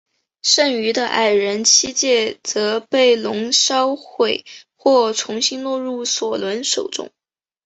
[0.41, 4.43] 剩余的矮人七戒则被龙烧毁
[4.75, 7.11] 或重新落入索伦手中。